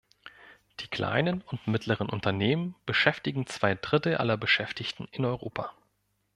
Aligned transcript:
Die 0.79 0.87
kleinen 0.87 1.43
und 1.43 1.67
mittleren 1.67 2.09
Unternehmen 2.09 2.73
beschäftigen 2.87 3.45
zwei 3.45 3.75
Drittel 3.75 4.17
aller 4.17 4.35
Beschäftigten 4.35 5.07
in 5.11 5.25
Europa. 5.25 5.75